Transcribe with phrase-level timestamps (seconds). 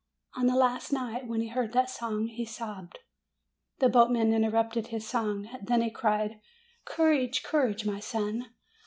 [0.35, 2.97] On the last night, when he heard that song, he sobbed.
[3.77, 5.47] The boatman interrupted his song.
[5.61, 6.39] Then he cried,
[6.85, 8.47] "Courage, cour age, my son!